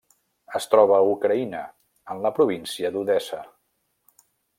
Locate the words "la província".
2.23-2.91